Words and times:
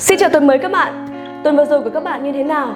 Xin 0.00 0.18
chào 0.18 0.28
tuần 0.28 0.46
mới 0.46 0.58
các 0.58 0.72
bạn. 0.72 1.06
Tuần 1.44 1.56
vừa 1.56 1.64
rồi 1.64 1.82
của 1.82 1.90
các 1.90 2.04
bạn 2.04 2.24
như 2.24 2.32
thế 2.32 2.44
nào? 2.44 2.74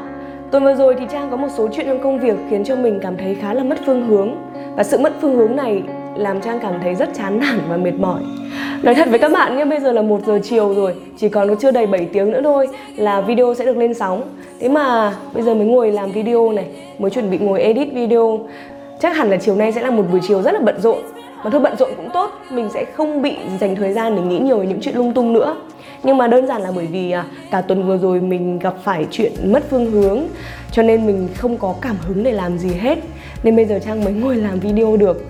Tuần 0.51 0.65
vừa 0.65 0.75
rồi 0.75 0.97
thì 0.99 1.07
Trang 1.13 1.31
có 1.31 1.37
một 1.37 1.49
số 1.57 1.69
chuyện 1.73 1.87
trong 1.87 2.03
công 2.03 2.21
việc 2.21 2.37
khiến 2.51 2.65
cho 2.65 2.77
mình 2.77 2.99
cảm 3.03 3.17
thấy 3.17 3.35
khá 3.35 3.55
là 3.55 3.63
mất 3.63 3.79
phương 3.87 4.07
hướng. 4.07 4.35
Và 4.77 4.83
sự 4.83 4.99
mất 4.99 5.13
phương 5.21 5.37
hướng 5.37 5.57
này 5.57 5.83
làm 6.17 6.41
Trang 6.41 6.61
cảm 6.61 6.73
thấy 6.83 6.95
rất 6.95 7.09
chán 7.15 7.39
nản 7.39 7.59
và 7.69 7.77
mệt 7.77 7.95
mỏi. 7.99 8.21
Nói 8.83 8.95
thật 8.95 9.09
với 9.11 9.19
các 9.19 9.33
bạn 9.33 9.57
nhé, 9.57 9.65
bây 9.65 9.81
giờ 9.81 9.93
là 9.93 10.03
1 10.03 10.21
giờ 10.27 10.39
chiều 10.43 10.75
rồi 10.75 10.95
Chỉ 11.17 11.29
còn 11.29 11.49
có 11.49 11.55
chưa 11.55 11.71
đầy 11.71 11.87
7 11.87 12.09
tiếng 12.13 12.31
nữa 12.31 12.41
thôi 12.45 12.69
là 12.97 13.21
video 13.21 13.55
sẽ 13.55 13.65
được 13.65 13.77
lên 13.77 13.95
sóng. 13.95 14.23
Thế 14.61 14.69
mà 14.69 15.13
bây 15.35 15.43
giờ 15.43 15.55
mới 15.55 15.67
ngồi 15.67 15.93
làm 15.93 16.13
video 16.13 16.53
này 16.53 16.67
Mới 16.99 17.11
chuẩn 17.11 17.31
bị 17.31 17.39
ngồi 17.39 17.63
edit 17.63 17.89
video. 17.93 18.41
Chắc 19.01 19.17
hẳn 19.17 19.31
là 19.31 19.37
chiều 19.37 19.57
nay 19.57 19.73
sẽ 19.73 19.83
là 19.83 19.91
một 19.91 20.05
buổi 20.13 20.21
chiều 20.29 20.43
rất 20.43 20.55
là 20.55 20.61
bận 20.61 20.81
rộn 20.81 20.99
mà 21.45 21.51
thôi 21.51 21.61
bận 21.61 21.77
rộn 21.77 21.91
cũng 21.97 22.11
tốt, 22.15 22.31
mình 22.51 22.69
sẽ 22.75 22.85
không 22.85 23.23
bị 23.23 23.37
dành 23.61 23.77
thời 23.77 23.93
gian 23.93 24.17
để 24.17 24.23
nghĩ 24.23 24.39
nhiều 24.39 24.59
về 24.59 24.67
những 24.67 24.81
chuyện 24.81 24.97
lung 24.97 25.13
tung 25.13 25.33
nữa. 25.33 25.57
Nhưng 26.03 26.19
mà 26.19 26.27
đơn 26.27 26.47
giản 26.47 26.63
là 26.63 26.73
bởi 26.77 26.87
vì 26.87 27.11
à, 27.11 27.25
cả 27.51 27.61
tuần 27.61 27.87
vừa 27.87 27.99
rồi 27.99 28.21
mình 28.21 28.59
gặp 28.59 28.75
phải 28.85 29.07
chuyện 29.11 29.33
mất 29.53 29.65
phương 29.71 29.91
hướng, 29.91 30.23
cho 30.71 30.83
nên 30.83 31.07
mình 31.07 31.29
không 31.37 31.57
có 31.57 31.75
cảm 31.81 31.97
hứng 32.01 32.23
để 32.23 32.33
làm 32.33 32.59
gì 32.59 32.75
hết. 32.75 32.99
Nên 33.43 33.57
bây 33.57 33.65
giờ 33.65 33.79
trang 33.79 34.05
mới 34.05 34.13
ngồi 34.13 34.37
làm 34.37 34.61
video 34.61 34.97
được. 34.97 35.23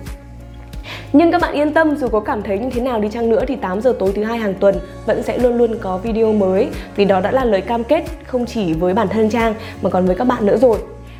Nhưng 1.13 1.31
các 1.31 1.41
bạn 1.41 1.53
yên 1.53 1.73
tâm, 1.73 1.95
dù 1.97 2.07
có 2.07 2.19
cảm 2.19 2.43
thấy 2.43 2.59
như 2.59 2.69
thế 2.69 2.81
nào 2.81 2.99
đi 2.99 3.09
chăng 3.09 3.29
nữa 3.29 3.43
thì 3.47 3.55
8 3.55 3.81
giờ 3.81 3.95
tối 3.99 4.11
thứ 4.15 4.23
hai 4.23 4.37
hàng 4.37 4.53
tuần 4.53 4.75
vẫn 5.05 5.23
sẽ 5.23 5.37
luôn 5.37 5.57
luôn 5.57 5.77
có 5.81 5.97
video 5.97 6.33
mới. 6.33 6.67
Vì 6.95 7.05
đó 7.05 7.21
đã 7.21 7.31
là 7.31 7.45
lời 7.45 7.61
cam 7.61 7.83
kết 7.83 8.05
không 8.27 8.45
chỉ 8.45 8.73
với 8.73 8.93
bản 8.93 9.07
thân 9.07 9.29
Trang 9.29 9.53
mà 9.81 9.89
còn 9.89 10.05
với 10.05 10.15
các 10.15 10.25
bạn 10.25 10.45
nữa 10.45 10.57
rồi. 10.57 10.77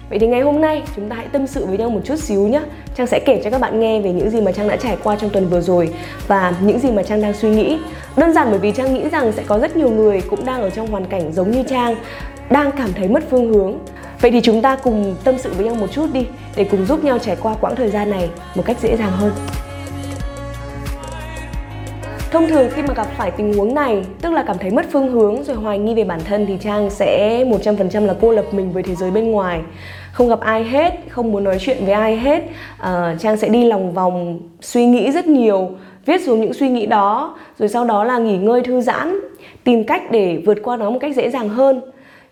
Vậy 0.10 0.20
thì 0.20 0.28
ngày 0.28 0.42
hôm 0.42 0.62
nay 0.62 0.84
chúng 0.96 1.10
ta 1.10 1.16
hãy 1.16 1.28
tâm 1.28 1.48
sự 1.48 1.66
với 1.66 1.78
nhau 1.78 1.90
một 1.90 2.02
chút 2.04 2.16
xíu 2.16 2.48
nhé 2.48 2.62
Trang 2.96 3.08
sẽ 3.08 3.20
kể 3.26 3.42
cho 3.44 3.50
các 3.50 3.62
bạn 3.62 3.80
nghe 3.80 4.02
về 4.02 4.12
những 4.12 4.30
gì 4.30 4.42
mà 4.42 4.52
Trang 4.52 4.68
đã 4.68 4.76
trải 4.76 4.98
qua 5.04 5.16
trong 5.16 5.30
tuần 5.30 5.50
vừa 5.50 5.62
rồi 5.62 5.90
Và 6.28 6.54
những 6.62 6.80
gì 6.80 6.92
mà 6.92 7.04
Trang 7.04 7.22
đang 7.22 7.34
suy 7.34 7.50
nghĩ. 7.50 7.80
Đơn 8.18 8.34
giản 8.34 8.48
bởi 8.50 8.60
vì 8.60 8.72
Trang 8.72 8.94
nghĩ 8.94 9.10
rằng 9.10 9.32
sẽ 9.32 9.44
có 9.48 9.60
rất 9.60 9.76
nhiều 9.76 9.90
người 9.90 10.22
cũng 10.22 10.46
đang 10.46 10.62
ở 10.62 10.70
trong 10.70 10.88
hoàn 10.88 11.06
cảnh 11.06 11.34
giống 11.34 11.52
như 11.52 11.64
Trang, 11.64 11.96
Đang 12.50 12.72
cảm 12.72 12.94
thấy 12.94 13.08
mất 13.08 13.24
phương 13.30 13.54
hướng. 13.54 13.80
Vậy 14.22 14.32
thì 14.32 14.42
chúng 14.42 14.62
ta 14.62 14.76
cùng 14.76 15.16
tâm 15.24 15.36
sự 15.38 15.54
với 15.54 15.66
nhau 15.66 15.76
một 15.76 15.92
chút 15.92 16.08
đi, 16.14 16.28
Để 16.56 16.64
cùng 16.64 16.86
giúp 16.86 17.04
nhau 17.04 17.18
trải 17.18 17.36
qua 17.42 17.56
quãng 17.62 17.76
thời 17.76 17.90
gian 17.90 18.10
này 18.10 18.30
một 18.56 18.64
cách 18.66 18.78
dễ 18.82 18.98
dàng 18.98 19.12
hơn. 19.12 19.32
Thông 22.36 22.48
thường 22.48 22.70
khi 22.74 22.82
mà 22.82 22.94
gặp 22.94 23.08
phải 23.18 23.32
tình 23.32 23.54
huống 23.54 23.76
này, 23.76 24.04
tức 24.22 24.34
là 24.34 24.44
cảm 24.48 24.58
thấy 24.58 24.72
mất 24.72 24.86
phương 24.92 25.12
hướng 25.12 25.44
rồi 25.44 25.56
hoài 25.56 25.80
nghi 25.80 25.94
về 25.94 26.04
bản 26.04 26.20
thân 26.26 26.46
thì 26.46 26.58
Trang 26.62 26.90
sẽ 26.90 27.44
100% 27.46 28.06
là 28.06 28.16
cô 28.22 28.32
lập 28.32 28.46
mình 28.52 28.72
với 28.72 28.84
thế 28.84 28.96
giới 28.96 29.12
bên 29.12 29.32
ngoài. 29.32 29.62
Không 30.12 30.30
gặp 30.30 30.40
ai 30.40 30.64
hết, 30.64 30.94
không 31.10 31.32
muốn 31.32 31.44
nói 31.44 31.58
chuyện 31.60 31.78
với 31.86 31.94
ai 31.94 32.18
hết. 32.18 32.44
À, 32.78 33.16
Trang 33.20 33.38
sẽ 33.38 33.50
đi 33.50 33.66
lòng 33.66 33.94
vòng 33.94 34.40
suy 34.62 34.86
nghĩ 34.86 35.12
rất 35.12 35.28
nhiều, 35.28 35.70
viết 36.06 36.22
xuống 36.26 36.42
những 36.42 36.54
suy 36.54 36.70
nghĩ 36.70 36.86
đó, 36.86 37.38
rồi 37.60 37.70
sau 37.70 37.86
đó 37.86 38.04
là 38.04 38.18
nghỉ 38.18 38.38
ngơi 38.38 38.62
thư 38.62 38.82
giãn, 38.82 39.20
tìm 39.64 39.84
cách 39.84 40.12
để 40.12 40.42
vượt 40.46 40.58
qua 40.64 40.78
nó 40.78 40.90
một 40.90 41.00
cách 41.02 41.16
dễ 41.16 41.30
dàng 41.30 41.50
hơn 41.50 41.82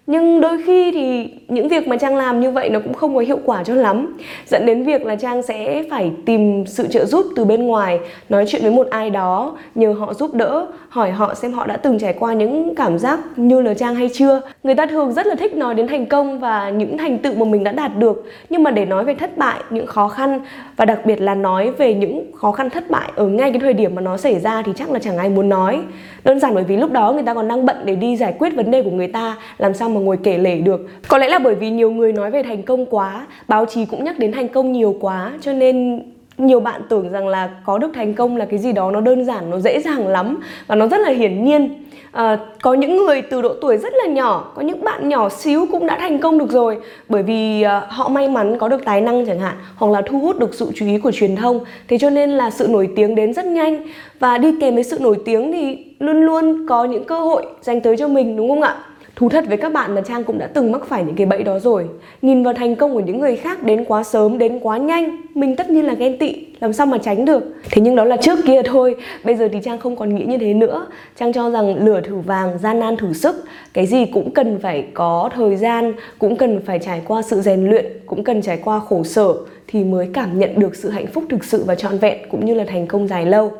nhưng 0.07 0.41
đôi 0.41 0.61
khi 0.65 0.91
thì 0.91 1.29
những 1.47 1.67
việc 1.67 1.87
mà 1.87 1.97
trang 1.97 2.15
làm 2.15 2.39
như 2.39 2.51
vậy 2.51 2.69
nó 2.69 2.79
cũng 2.79 2.93
không 2.93 3.15
có 3.15 3.21
hiệu 3.21 3.39
quả 3.45 3.63
cho 3.63 3.73
lắm. 3.75 4.17
Dẫn 4.47 4.65
đến 4.65 4.83
việc 4.83 5.05
là 5.05 5.15
trang 5.15 5.43
sẽ 5.43 5.83
phải 5.89 6.11
tìm 6.25 6.65
sự 6.65 6.87
trợ 6.87 7.05
giúp 7.05 7.25
từ 7.35 7.45
bên 7.45 7.67
ngoài, 7.67 7.99
nói 8.29 8.45
chuyện 8.47 8.61
với 8.61 8.71
một 8.71 8.87
ai 8.89 9.09
đó, 9.09 9.57
nhờ 9.75 9.93
họ 9.93 10.13
giúp 10.13 10.33
đỡ 10.33 10.67
hỏi 10.93 11.11
họ 11.11 11.33
xem 11.33 11.53
họ 11.53 11.65
đã 11.67 11.77
từng 11.77 11.99
trải 11.99 12.13
qua 12.13 12.33
những 12.33 12.75
cảm 12.75 12.99
giác 12.99 13.19
như 13.35 13.61
là 13.61 13.73
trang 13.73 13.95
hay 13.95 14.09
chưa. 14.13 14.41
Người 14.63 14.75
ta 14.75 14.85
thường 14.85 15.13
rất 15.13 15.27
là 15.27 15.35
thích 15.35 15.55
nói 15.55 15.75
đến 15.75 15.87
thành 15.87 16.05
công 16.05 16.39
và 16.39 16.69
những 16.69 16.97
thành 16.97 17.17
tựu 17.17 17.33
mà 17.35 17.45
mình 17.45 17.63
đã 17.63 17.71
đạt 17.71 17.97
được. 17.97 18.25
Nhưng 18.49 18.63
mà 18.63 18.71
để 18.71 18.85
nói 18.85 19.05
về 19.05 19.15
thất 19.15 19.37
bại, 19.37 19.59
những 19.69 19.87
khó 19.87 20.07
khăn 20.07 20.39
và 20.77 20.85
đặc 20.85 21.05
biệt 21.05 21.21
là 21.21 21.35
nói 21.35 21.71
về 21.71 21.93
những 21.93 22.31
khó 22.35 22.51
khăn 22.51 22.69
thất 22.69 22.89
bại 22.89 23.11
ở 23.15 23.27
ngay 23.27 23.51
cái 23.51 23.59
thời 23.59 23.73
điểm 23.73 23.95
mà 23.95 24.01
nó 24.01 24.17
xảy 24.17 24.39
ra 24.39 24.61
thì 24.65 24.71
chắc 24.75 24.91
là 24.91 24.99
chẳng 24.99 25.17
ai 25.17 25.29
muốn 25.29 25.49
nói. 25.49 25.81
Đơn 26.23 26.39
giản 26.39 26.55
bởi 26.55 26.63
vì 26.63 26.77
lúc 26.77 26.91
đó 26.91 27.13
người 27.13 27.23
ta 27.23 27.33
còn 27.33 27.47
đang 27.47 27.65
bận 27.65 27.77
để 27.85 27.95
đi 27.95 28.15
giải 28.15 28.33
quyết 28.39 28.55
vấn 28.55 28.71
đề 28.71 28.83
của 28.83 28.91
người 28.91 29.07
ta, 29.07 29.35
làm 29.57 29.73
sao 29.73 29.89
mà 29.89 29.99
ngồi 29.99 30.17
kể 30.23 30.37
lể 30.37 30.57
được. 30.57 30.89
Có 31.07 31.17
lẽ 31.17 31.29
là 31.29 31.39
bởi 31.39 31.55
vì 31.55 31.69
nhiều 31.69 31.91
người 31.91 32.13
nói 32.13 32.31
về 32.31 32.43
thành 32.43 32.63
công 32.63 32.85
quá, 32.85 33.27
báo 33.47 33.65
chí 33.65 33.85
cũng 33.85 34.03
nhắc 34.03 34.19
đến 34.19 34.31
thành 34.31 34.47
công 34.47 34.71
nhiều 34.71 34.95
quá, 34.99 35.31
cho 35.41 35.53
nên 35.53 36.01
nhiều 36.37 36.59
bạn 36.59 36.81
tưởng 36.89 37.11
rằng 37.11 37.27
là 37.27 37.49
có 37.65 37.77
được 37.77 37.89
thành 37.93 38.13
công 38.13 38.37
là 38.37 38.45
cái 38.45 38.59
gì 38.59 38.71
đó 38.71 38.91
nó 38.91 39.01
đơn 39.01 39.25
giản 39.25 39.49
nó 39.49 39.59
dễ 39.59 39.79
dàng 39.79 40.07
lắm 40.07 40.37
và 40.67 40.75
nó 40.75 40.87
rất 40.87 41.01
là 41.01 41.09
hiển 41.09 41.43
nhiên. 41.45 41.83
À, 42.11 42.37
có 42.61 42.73
những 42.73 42.97
người 42.97 43.21
từ 43.21 43.41
độ 43.41 43.53
tuổi 43.61 43.77
rất 43.77 43.93
là 43.93 44.05
nhỏ 44.05 44.51
có 44.55 44.61
những 44.61 44.83
bạn 44.83 45.09
nhỏ 45.09 45.29
xíu 45.29 45.65
cũng 45.71 45.85
đã 45.85 45.97
thành 45.99 46.19
công 46.19 46.37
được 46.37 46.51
rồi. 46.51 46.77
Bởi 47.09 47.23
vì 47.23 47.61
à, 47.61 47.81
họ 47.89 48.09
may 48.09 48.29
mắn 48.29 48.57
có 48.59 48.67
được 48.67 48.85
tài 48.85 49.01
năng 49.01 49.25
chẳng 49.25 49.39
hạn 49.39 49.55
hoặc 49.75 49.91
là 49.91 50.01
thu 50.01 50.19
hút 50.19 50.39
được 50.39 50.53
sự 50.53 50.71
chú 50.75 50.85
ý 50.85 50.97
của 50.97 51.11
truyền 51.11 51.35
thông. 51.35 51.59
Thế 51.87 51.97
cho 51.97 52.09
nên 52.09 52.29
là 52.29 52.49
sự 52.49 52.67
nổi 52.67 52.89
tiếng 52.95 53.15
đến 53.15 53.33
rất 53.33 53.45
nhanh. 53.45 53.83
Và 54.19 54.37
đi 54.37 54.55
kèm 54.61 54.75
với 54.75 54.83
sự 54.83 54.99
nổi 54.99 55.17
tiếng 55.25 55.51
thì 55.51 55.85
luôn 55.99 56.21
luôn 56.21 56.67
có 56.67 56.85
những 56.85 57.03
cơ 57.03 57.19
hội 57.19 57.45
dành 57.61 57.81
tới 57.81 57.97
cho 57.97 58.07
mình 58.07 58.35
đúng 58.37 58.49
không 58.49 58.61
ạ? 58.61 58.77
Thú 59.15 59.29
thật 59.29 59.43
với 59.47 59.57
các 59.57 59.73
bạn 59.73 59.95
là 59.95 60.01
Trang 60.01 60.23
cũng 60.23 60.37
đã 60.37 60.47
từng 60.47 60.71
mắc 60.71 60.81
phải 60.87 61.03
những 61.03 61.15
cái 61.15 61.25
bẫy 61.25 61.43
đó 61.43 61.59
rồi. 61.59 61.85
Nhìn 62.21 62.43
vào 62.43 62.53
thành 62.53 62.75
công 62.75 62.93
của 62.93 62.99
những 62.99 63.19
người 63.19 63.35
khác 63.35 63.63
đến 63.63 63.85
quá 63.85 64.03
sớm, 64.03 64.37
đến 64.37 64.59
quá 64.59 64.77
nhanh 64.77 65.21
Mình 65.33 65.55
tất 65.55 65.69
nhiên 65.69 65.85
là 65.85 65.93
ghen 65.93 66.17
tị, 66.17 66.45
làm 66.59 66.73
sao 66.73 66.85
mà 66.85 66.97
tránh 66.97 67.25
được? 67.25 67.43
Thế 67.71 67.81
nhưng 67.81 67.95
đó 67.95 68.05
là 68.05 68.17
trước 68.17 68.39
kia 68.45 68.61
thôi 68.65 68.95
Bây 69.23 69.35
giờ 69.35 69.49
thì 69.53 69.59
Trang 69.63 69.79
không 69.79 69.95
còn 69.95 70.15
nghĩ 70.15 70.25
như 70.25 70.37
thế 70.37 70.53
nữa. 70.53 70.87
Trang 71.19 71.33
cho 71.33 71.49
rằng 71.49 71.85
lửa 71.85 72.01
thử 72.01 72.15
vàng, 72.15 72.59
gian 72.59 72.79
nan 72.79 72.97
thử 72.97 73.13
sức 73.13 73.45
Cái 73.73 73.85
gì 73.85 74.05
cũng 74.05 74.31
cần 74.31 74.59
phải 74.59 74.85
có 74.93 75.29
thời 75.35 75.55
gian 75.55 75.93
Cũng 76.19 76.35
cần 76.35 76.61
phải 76.65 76.79
trải 76.79 77.01
qua 77.07 77.21
sự 77.21 77.41
rèn 77.41 77.69
luyện 77.69 77.85
Cũng 78.05 78.23
cần 78.23 78.41
trải 78.41 78.59
qua 78.63 78.79
khổ 78.79 79.03
sở 79.03 79.33
Thì 79.67 79.83
mới 79.83 80.09
cảm 80.13 80.39
nhận 80.39 80.59
được 80.59 80.75
sự 80.75 80.89
hạnh 80.89 81.07
phúc 81.07 81.23
thực 81.29 81.43
sự 81.43 81.63
và 81.67 81.75
trọn 81.75 81.97
vẹn 81.97 82.17
Cũng 82.31 82.45
như 82.45 82.53
là 82.53 82.63
thành 82.67 82.87
công 82.87 83.07
dài 83.07 83.25
lâu 83.25 83.51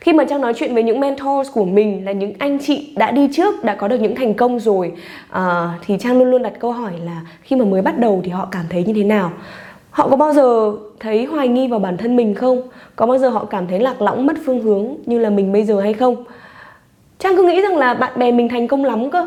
khi 0.00 0.12
mà 0.12 0.24
trang 0.24 0.40
nói 0.40 0.54
chuyện 0.54 0.74
với 0.74 0.82
những 0.82 1.00
mentors 1.00 1.52
của 1.52 1.64
mình 1.64 2.04
là 2.04 2.12
những 2.12 2.32
anh 2.38 2.58
chị 2.58 2.92
đã 2.96 3.10
đi 3.10 3.28
trước 3.32 3.64
đã 3.64 3.74
có 3.74 3.88
được 3.88 4.00
những 4.00 4.14
thành 4.14 4.34
công 4.34 4.60
rồi 4.60 4.92
uh, 5.32 5.38
thì 5.86 5.96
trang 6.00 6.18
luôn 6.18 6.30
luôn 6.30 6.42
đặt 6.42 6.52
câu 6.58 6.72
hỏi 6.72 6.92
là 7.04 7.20
khi 7.42 7.56
mà 7.56 7.64
mới 7.64 7.82
bắt 7.82 7.98
đầu 7.98 8.20
thì 8.24 8.30
họ 8.30 8.48
cảm 8.50 8.64
thấy 8.70 8.84
như 8.84 8.92
thế 8.92 9.04
nào? 9.04 9.32
Họ 9.90 10.08
có 10.08 10.16
bao 10.16 10.32
giờ 10.32 10.72
thấy 11.00 11.24
hoài 11.24 11.48
nghi 11.48 11.68
vào 11.68 11.80
bản 11.80 11.96
thân 11.96 12.16
mình 12.16 12.34
không? 12.34 12.62
Có 12.96 13.06
bao 13.06 13.18
giờ 13.18 13.28
họ 13.28 13.44
cảm 13.44 13.66
thấy 13.66 13.80
lạc 13.80 14.02
lõng 14.02 14.26
mất 14.26 14.36
phương 14.46 14.62
hướng 14.62 14.86
như 15.06 15.18
là 15.18 15.30
mình 15.30 15.52
bây 15.52 15.64
giờ 15.64 15.80
hay 15.80 15.92
không? 15.92 16.24
Trang 17.18 17.36
cứ 17.36 17.42
nghĩ 17.42 17.60
rằng 17.60 17.76
là 17.76 17.94
bạn 17.94 18.12
bè 18.18 18.32
mình 18.32 18.48
thành 18.48 18.68
công 18.68 18.84
lắm 18.84 19.10
cơ. 19.10 19.26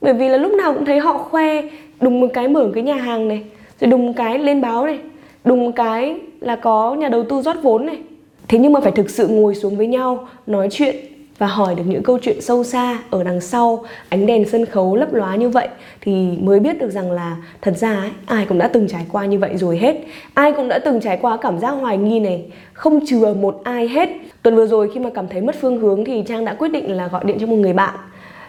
Bởi 0.00 0.14
vì 0.14 0.28
là 0.28 0.38
lúc 0.38 0.52
nào 0.52 0.74
cũng 0.74 0.84
thấy 0.84 0.98
họ 0.98 1.18
khoe 1.18 1.62
đùng 2.00 2.20
một 2.20 2.26
cái 2.34 2.48
mở 2.48 2.70
cái 2.74 2.82
nhà 2.82 2.94
hàng 2.94 3.28
này 3.28 3.44
rồi 3.80 3.90
đùng 3.90 4.06
một 4.06 4.12
cái 4.16 4.38
lên 4.38 4.60
báo 4.60 4.86
này 4.86 4.98
đùng 5.44 5.64
một 5.64 5.72
cái 5.76 6.20
là 6.40 6.56
có 6.56 6.94
nhà 6.94 7.08
đầu 7.08 7.24
tư 7.28 7.42
rót 7.42 7.56
vốn 7.62 7.86
này 7.86 7.98
thế 8.52 8.58
nhưng 8.58 8.72
mà 8.72 8.80
phải 8.80 8.92
thực 8.92 9.10
sự 9.10 9.28
ngồi 9.28 9.54
xuống 9.54 9.76
với 9.76 9.86
nhau 9.86 10.28
nói 10.46 10.68
chuyện 10.70 10.96
và 11.38 11.46
hỏi 11.46 11.74
được 11.74 11.82
những 11.86 12.02
câu 12.02 12.18
chuyện 12.22 12.40
sâu 12.40 12.64
xa 12.64 12.98
ở 13.10 13.24
đằng 13.24 13.40
sau 13.40 13.84
ánh 14.08 14.26
đèn 14.26 14.48
sân 14.48 14.66
khấu 14.66 14.96
lấp 14.96 15.14
lóa 15.14 15.36
như 15.36 15.48
vậy 15.48 15.68
thì 16.00 16.28
mới 16.40 16.60
biết 16.60 16.80
được 16.80 16.90
rằng 16.90 17.12
là 17.12 17.36
thật 17.62 17.76
ra 17.76 17.96
ấy, 17.96 18.10
ai 18.26 18.46
cũng 18.48 18.58
đã 18.58 18.68
từng 18.68 18.88
trải 18.88 19.06
qua 19.12 19.26
như 19.26 19.38
vậy 19.38 19.56
rồi 19.56 19.78
hết. 19.78 19.96
Ai 20.34 20.52
cũng 20.52 20.68
đã 20.68 20.78
từng 20.78 21.00
trải 21.00 21.18
qua 21.22 21.36
cảm 21.36 21.58
giác 21.58 21.70
hoài 21.70 21.98
nghi 21.98 22.20
này 22.20 22.44
không 22.72 23.06
chừa 23.06 23.34
một 23.34 23.60
ai 23.64 23.88
hết. 23.88 24.08
Tuần 24.42 24.56
vừa 24.56 24.66
rồi 24.66 24.90
khi 24.94 25.00
mà 25.00 25.10
cảm 25.14 25.28
thấy 25.28 25.40
mất 25.40 25.56
phương 25.60 25.80
hướng 25.80 26.04
thì 26.04 26.22
trang 26.28 26.44
đã 26.44 26.54
quyết 26.54 26.68
định 26.68 26.96
là 26.96 27.08
gọi 27.08 27.24
điện 27.24 27.36
cho 27.40 27.46
một 27.46 27.56
người 27.56 27.72
bạn 27.72 27.94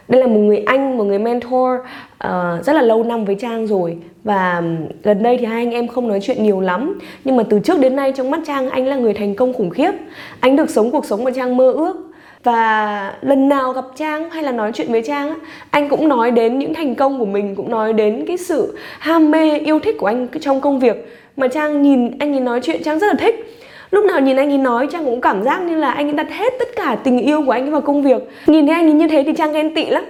đây 0.07 0.21
là 0.21 0.27
một 0.27 0.39
người 0.39 0.63
anh 0.65 0.97
một 0.97 1.03
người 1.03 1.19
mentor 1.19 1.79
uh, 2.27 2.65
rất 2.65 2.73
là 2.73 2.81
lâu 2.81 3.03
năm 3.03 3.25
với 3.25 3.35
trang 3.35 3.67
rồi. 3.67 3.97
Và 4.23 4.63
gần 5.03 5.23
đây 5.23 5.37
thì 5.37 5.45
hai 5.45 5.61
anh 5.61 5.71
em 5.71 5.87
không 5.87 6.07
nói 6.07 6.19
chuyện 6.21 6.43
nhiều 6.43 6.59
lắm. 6.59 6.99
Nhưng 7.23 7.35
mà 7.35 7.43
từ 7.49 7.59
trước 7.59 7.79
đến 7.79 7.95
nay 7.95 8.11
trong 8.11 8.31
mắt 8.31 8.39
trang 8.47 8.69
anh 8.69 8.87
là 8.87 8.95
người 8.95 9.13
thành 9.13 9.35
công 9.35 9.53
khủng 9.53 9.69
khiếp. 9.69 9.91
Anh 10.39 10.55
được 10.55 10.69
sống 10.69 10.91
cuộc 10.91 11.05
sống 11.05 11.23
mà 11.23 11.31
trang 11.31 11.57
mơ 11.57 11.71
ước. 11.71 12.09
Và 12.43 13.13
lần 13.21 13.49
nào 13.49 13.73
gặp 13.73 13.85
trang 13.95 14.29
hay 14.29 14.43
là 14.43 14.51
nói 14.51 14.71
chuyện 14.73 14.91
với 14.91 15.01
trang 15.01 15.33
anh 15.69 15.89
cũng 15.89 16.07
nói 16.07 16.31
đến 16.31 16.59
những 16.59 16.73
thành 16.73 16.95
công 16.95 17.19
của 17.19 17.25
mình 17.25 17.55
cũng 17.55 17.71
nói 17.71 17.93
đến 17.93 18.25
cái 18.27 18.37
sự 18.37 18.77
ham 18.99 19.31
mê 19.31 19.59
yêu 19.59 19.79
thích 19.79 19.95
của 19.99 20.05
anh 20.05 20.27
trong 20.41 20.61
công 20.61 20.79
việc. 20.79 21.17
Mà 21.37 21.47
trang 21.47 21.81
nhìn 21.81 22.17
anh 22.19 22.31
nhìn 22.31 22.43
nói 22.43 22.59
chuyện 22.63 22.83
trang 22.83 22.99
rất 22.99 23.07
là 23.07 23.13
thích 23.13 23.62
lúc 23.93 24.05
nào 24.05 24.21
nhìn 24.21 24.37
anh 24.37 24.49
ấy 24.49 24.57
nói 24.57 24.87
trang 24.91 25.05
cũng 25.05 25.21
cảm 25.21 25.43
giác 25.43 25.61
như 25.61 25.75
là 25.75 25.91
anh 25.91 26.07
ấy 26.07 26.13
đặt 26.13 26.29
hết 26.29 26.53
tất 26.59 26.67
cả 26.75 26.97
tình 27.03 27.19
yêu 27.19 27.41
của 27.45 27.51
anh 27.51 27.65
ấy 27.65 27.71
vào 27.71 27.81
công 27.81 28.03
việc. 28.03 28.21
Nhìn 28.47 28.67
thấy 28.67 28.75
anh 28.75 28.85
ấy 28.85 28.93
như 28.93 29.07
thế 29.07 29.23
thì 29.25 29.33
trang 29.33 29.53
ghen 29.53 29.75
tị 29.75 29.85
lắm. 29.85 30.03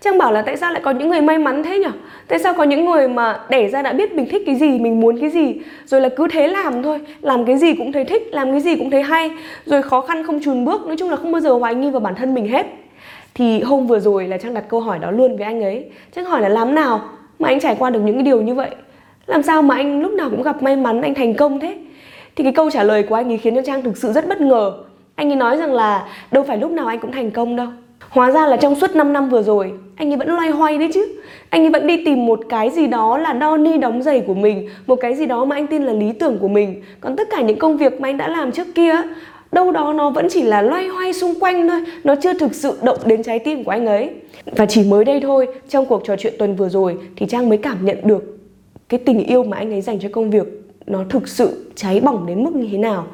Trang 0.00 0.18
bảo 0.18 0.32
là 0.32 0.42
tại 0.42 0.56
sao 0.56 0.72
lại 0.72 0.80
có 0.84 0.90
những 0.90 1.08
người 1.08 1.20
may 1.20 1.38
mắn 1.38 1.62
thế 1.62 1.78
nhở? 1.78 1.90
Tại 2.28 2.38
sao 2.38 2.54
có 2.54 2.64
những 2.64 2.84
người 2.84 3.08
mà 3.08 3.40
đẻ 3.48 3.68
ra 3.68 3.82
đã 3.82 3.92
biết 3.92 4.12
mình 4.12 4.26
thích 4.30 4.42
cái 4.46 4.54
gì, 4.54 4.78
mình 4.78 5.00
muốn 5.00 5.20
cái 5.20 5.30
gì 5.30 5.54
Rồi 5.84 6.00
là 6.00 6.08
cứ 6.08 6.28
thế 6.32 6.48
làm 6.48 6.82
thôi. 6.82 7.00
Làm 7.20 7.44
cái 7.44 7.56
gì 7.56 7.74
cũng 7.74 7.92
thấy 7.92 8.04
thích, 8.04 8.28
làm 8.32 8.50
cái 8.50 8.60
gì 8.60 8.76
cũng 8.76 8.90
thấy 8.90 9.02
hay. 9.02 9.30
Rồi 9.66 9.82
khó 9.82 10.00
khăn 10.00 10.26
không 10.26 10.40
chùn 10.44 10.64
bước 10.64 10.86
Nói 10.86 10.96
chung 10.96 11.10
là 11.10 11.16
không 11.16 11.32
bao 11.32 11.40
giờ 11.40 11.52
hoài 11.52 11.74
nghi 11.74 11.90
vào 11.90 12.00
bản 12.00 12.14
thân 12.14 12.34
mình 12.34 12.48
hết. 12.48 12.66
Thì 13.34 13.60
hôm 13.60 13.86
vừa 13.86 13.98
rồi 13.98 14.28
là 14.28 14.38
Trang 14.38 14.54
đặt 14.54 14.64
câu 14.68 14.80
hỏi 14.80 14.98
đó 14.98 15.10
luôn 15.10 15.36
với 15.36 15.46
anh 15.46 15.62
ấy. 15.62 15.84
Trang 16.16 16.24
hỏi 16.24 16.40
là 16.40 16.48
làm 16.48 16.74
nào 16.74 17.00
mà 17.38 17.48
anh 17.48 17.60
trải 17.60 17.76
qua 17.78 17.90
được 17.90 18.00
những 18.00 18.14
cái 18.14 18.22
điều 18.22 18.40
như 18.40 18.54
vậy? 18.54 18.70
Làm 19.26 19.42
sao 19.42 19.62
mà 19.62 19.74
anh 19.74 20.02
lúc 20.02 20.12
nào 20.12 20.30
cũng 20.30 20.42
gặp 20.42 20.62
may 20.62 20.76
mắn, 20.76 21.02
anh 21.02 21.14
thành 21.14 21.34
công 21.34 21.60
thế? 21.60 21.74
Thì 22.36 22.44
cái 22.44 22.52
câu 22.52 22.70
trả 22.70 22.82
lời 22.82 23.02
của 23.02 23.14
anh 23.14 23.28
ấy 23.32 23.38
khiến 23.38 23.54
cho 23.54 23.62
Trang 23.62 23.82
thực 23.82 23.96
sự 23.96 24.12
rất 24.12 24.28
bất 24.28 24.40
ngờ. 24.40 24.72
Anh 25.14 25.30
ấy 25.30 25.36
nói 25.36 25.56
rằng 25.56 25.72
là 25.72 26.08
đâu 26.30 26.42
phải 26.42 26.58
lúc 26.58 26.70
nào 26.70 26.86
anh 26.86 27.00
cũng 27.00 27.12
thành 27.12 27.30
công 27.30 27.56
đâu. 27.56 27.66
Hóa 28.08 28.30
ra 28.30 28.46
là 28.46 28.56
trong 28.56 28.74
suốt 28.74 28.96
5 28.96 29.12
năm 29.12 29.28
vừa 29.28 29.42
rồi, 29.42 29.72
Anh 29.96 30.10
ấy 30.10 30.16
vẫn 30.16 30.28
loay 30.28 30.50
hoay 30.50 30.78
đấy 30.78 30.90
chứ. 30.94 31.06
Anh 31.48 31.62
ấy 31.62 31.70
vẫn 31.70 31.86
đi 31.86 32.04
tìm 32.04 32.26
một 32.26 32.40
cái 32.48 32.70
gì 32.70 32.86
đó 32.86 33.18
là 33.18 33.32
đo 33.32 33.56
ni 33.56 33.78
đóng 33.78 34.02
giày 34.02 34.20
của 34.20 34.34
mình, 34.34 34.68
Một 34.86 34.96
cái 34.96 35.14
gì 35.14 35.26
đó 35.26 35.44
mà 35.44 35.56
anh 35.56 35.66
tin 35.66 35.84
là 35.84 35.92
lý 35.92 36.12
tưởng 36.12 36.38
của 36.38 36.48
mình. 36.48 36.82
Còn 37.00 37.16
tất 37.16 37.28
cả 37.30 37.40
những 37.40 37.58
công 37.58 37.76
việc 37.76 38.00
mà 38.00 38.08
anh 38.08 38.16
đã 38.16 38.28
làm 38.28 38.52
trước 38.52 38.66
kia 38.74 38.92
đâu 39.52 39.72
đó 39.72 39.92
nó 39.92 40.10
vẫn 40.10 40.28
chỉ 40.30 40.42
là 40.42 40.62
loay 40.62 40.88
hoay 40.88 41.12
xung 41.12 41.40
quanh 41.40 41.68
thôi. 41.68 41.80
Nó 42.04 42.14
chưa 42.22 42.34
thực 42.34 42.54
sự 42.54 42.78
động 42.82 42.98
đến 43.04 43.22
trái 43.22 43.38
tim 43.38 43.64
của 43.64 43.70
anh 43.70 43.86
ấy. 43.86 44.10
Và 44.56 44.66
chỉ 44.66 44.84
mới 44.84 45.04
đây 45.04 45.20
thôi, 45.20 45.48
trong 45.68 45.86
cuộc 45.86 46.02
trò 46.04 46.16
chuyện 46.16 46.34
tuần 46.38 46.56
vừa 46.56 46.68
rồi, 46.68 46.96
thì 47.16 47.26
trang 47.26 47.48
mới 47.48 47.58
cảm 47.58 47.84
nhận 47.84 47.96
được 48.04 48.38
cái 48.88 49.00
tình 49.00 49.26
yêu 49.26 49.44
mà 49.44 49.56
anh 49.56 49.72
ấy 49.72 49.80
dành 49.80 49.98
cho 49.98 50.08
công 50.12 50.30
việc 50.30 50.65
nó 50.86 51.04
thực 51.08 51.28
sự 51.28 51.70
cháy 51.74 52.00
bỏng 52.00 52.26
đến 52.26 52.44
mức 52.44 52.54
như 52.54 52.68
thế 52.72 52.78
nào. 52.78 53.06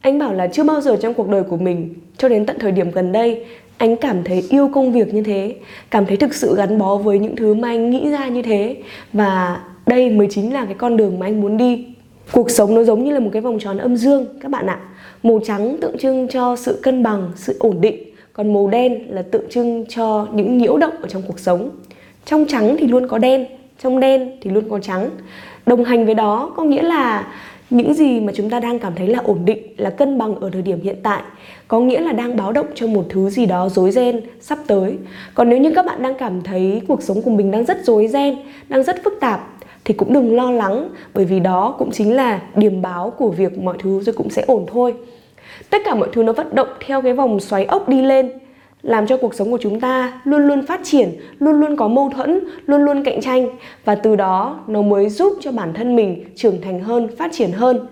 Anh 0.00 0.18
bảo 0.18 0.32
là 0.32 0.46
chưa 0.46 0.64
bao 0.64 0.80
giờ 0.80 0.96
trong 0.96 1.14
cuộc 1.14 1.28
đời 1.28 1.42
của 1.42 1.56
mình, 1.56 1.94
cho 2.18 2.28
đến 2.28 2.46
tận 2.46 2.58
thời 2.58 2.72
điểm 2.72 2.90
gần 2.90 3.12
đây, 3.12 3.44
anh 3.76 3.96
cảm 3.96 4.24
thấy 4.24 4.44
yêu 4.50 4.70
công 4.74 4.92
việc 4.92 5.14
như 5.14 5.22
thế, 5.22 5.54
cảm 5.90 6.06
thấy 6.06 6.16
thực 6.16 6.34
sự 6.34 6.56
gắn 6.56 6.78
bó 6.78 6.96
với 6.96 7.18
những 7.18 7.36
thứ 7.36 7.54
mà 7.54 7.68
anh 7.68 7.90
nghĩ 7.90 8.10
ra 8.10 8.28
như 8.28 8.42
thế. 8.42 8.76
Và 9.12 9.60
đây 9.86 10.10
mới 10.10 10.26
chính 10.30 10.52
là 10.52 10.64
cái 10.64 10.74
con 10.74 10.96
đường 10.96 11.18
mà 11.18 11.26
anh 11.26 11.40
muốn 11.40 11.56
đi. 11.56 11.86
Cuộc 12.32 12.50
sống 12.50 12.74
nó 12.74 12.82
giống 12.82 13.04
như 13.04 13.12
là 13.12 13.20
một 13.20 13.30
cái 13.32 13.42
vòng 13.42 13.58
tròn 13.58 13.78
âm 13.78 13.96
dương, 13.96 14.26
các 14.40 14.50
bạn 14.50 14.66
ạ. 14.66 14.78
Màu 15.22 15.40
trắng 15.44 15.76
tượng 15.80 15.98
trưng 15.98 16.28
cho 16.28 16.56
sự 16.56 16.80
cân 16.82 17.02
bằng, 17.02 17.30
sự 17.36 17.56
ổn 17.58 17.80
định, 17.80 18.04
còn 18.32 18.52
màu 18.52 18.68
đen 18.68 19.06
là 19.08 19.22
tượng 19.22 19.50
trưng 19.50 19.84
cho 19.88 20.26
những 20.34 20.58
nhiễu 20.58 20.76
động 20.76 20.94
ở 21.02 21.08
trong 21.08 21.22
cuộc 21.26 21.38
sống. 21.38 21.70
Trong 22.24 22.44
trắng 22.48 22.76
thì 22.78 22.86
luôn 22.86 23.08
có 23.08 23.18
đen, 23.18 23.46
trong 23.82 24.00
đen 24.00 24.30
thì 24.40 24.50
luôn 24.50 24.64
có 24.70 24.78
trắng 24.78 25.10
đồng 25.66 25.84
hành 25.84 26.04
với 26.04 26.14
đó 26.14 26.52
có 26.56 26.64
nghĩa 26.64 26.82
là 26.82 27.26
những 27.70 27.94
gì 27.94 28.20
mà 28.20 28.32
chúng 28.36 28.50
ta 28.50 28.60
đang 28.60 28.78
cảm 28.78 28.92
thấy 28.96 29.08
là 29.08 29.18
ổn 29.18 29.38
định, 29.44 29.62
là 29.76 29.90
cân 29.90 30.18
bằng 30.18 30.34
ở 30.34 30.50
thời 30.50 30.62
điểm 30.62 30.80
hiện 30.82 30.96
tại, 31.02 31.22
có 31.68 31.80
nghĩa 31.80 32.00
là 32.00 32.12
đang 32.12 32.36
báo 32.36 32.52
động 32.52 32.66
cho 32.74 32.86
một 32.86 33.06
thứ 33.08 33.30
gì 33.30 33.46
đó 33.46 33.68
rối 33.68 33.90
ren 33.90 34.20
sắp 34.40 34.58
tới. 34.66 34.96
Còn 35.34 35.48
nếu 35.48 35.58
như 35.58 35.72
các 35.74 35.86
bạn 35.86 36.02
đang 36.02 36.14
cảm 36.14 36.42
thấy 36.42 36.82
cuộc 36.88 37.02
sống 37.02 37.22
của 37.22 37.30
mình 37.30 37.50
đang 37.50 37.64
rất 37.64 37.84
rối 37.84 38.08
ren, 38.08 38.36
đang 38.68 38.82
rất 38.82 39.04
phức 39.04 39.20
tạp, 39.20 39.48
thì 39.84 39.94
cũng 39.94 40.12
đừng 40.12 40.36
lo 40.36 40.50
lắng, 40.50 40.88
bởi 41.14 41.24
vì 41.24 41.40
đó 41.40 41.74
cũng 41.78 41.90
chính 41.90 42.16
là 42.16 42.40
điểm 42.54 42.82
báo 42.82 43.10
của 43.10 43.28
việc 43.28 43.58
mọi 43.58 43.76
thứ 43.78 44.00
rồi 44.00 44.14
cũng 44.18 44.30
sẽ 44.30 44.44
ổn 44.46 44.66
thôi. 44.72 44.94
Tất 45.70 45.78
cả 45.84 45.94
mọi 45.94 46.08
thứ 46.12 46.22
nó 46.22 46.32
vận 46.32 46.54
động 46.54 46.68
theo 46.86 47.02
cái 47.02 47.12
vòng 47.12 47.40
xoáy 47.40 47.64
ốc 47.64 47.88
đi 47.88 48.02
lên 48.02 48.30
làm 48.84 49.06
cho 49.06 49.16
cuộc 49.16 49.34
sống 49.34 49.50
của 49.50 49.58
chúng 49.60 49.80
ta 49.80 50.20
luôn 50.24 50.46
luôn 50.46 50.66
phát 50.66 50.80
triển, 50.84 51.08
luôn 51.38 51.60
luôn 51.60 51.76
có 51.76 51.88
mâu 51.88 52.10
thuẫn, 52.14 52.40
luôn 52.66 52.82
luôn 52.82 53.04
cạnh 53.04 53.20
tranh 53.20 53.46
và 53.84 53.94
từ 53.94 54.16
đó 54.16 54.60
nó 54.66 54.82
mới 54.82 55.08
giúp 55.08 55.32
cho 55.40 55.52
bản 55.52 55.72
thân 55.74 55.96
mình 55.96 56.24
trưởng 56.34 56.60
thành 56.60 56.80
hơn, 56.80 57.08
phát 57.16 57.32
triển 57.32 57.52
hơn. 57.52 57.86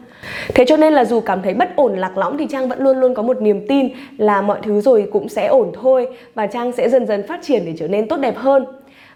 Thế 0.54 0.64
cho 0.68 0.76
nên 0.76 0.92
là 0.92 1.04
dù 1.04 1.20
cảm 1.20 1.42
thấy 1.42 1.54
bất 1.54 1.76
ổn 1.76 1.96
lạc 1.96 2.18
lõng 2.18 2.38
thì 2.38 2.46
Trang 2.50 2.68
vẫn 2.68 2.82
luôn 2.82 3.00
luôn 3.00 3.14
có 3.14 3.22
một 3.22 3.42
niềm 3.42 3.66
tin 3.68 3.88
là 4.18 4.42
mọi 4.42 4.58
thứ 4.62 4.80
rồi 4.80 5.08
cũng 5.12 5.28
sẽ 5.28 5.46
ổn 5.46 5.72
thôi 5.82 6.06
và 6.34 6.46
Trang 6.46 6.72
sẽ 6.72 6.88
dần 6.88 7.06
dần 7.06 7.26
phát 7.26 7.40
triển 7.42 7.62
để 7.66 7.74
trở 7.78 7.88
nên 7.88 8.08
tốt 8.08 8.16
đẹp 8.16 8.36
hơn. 8.36 8.64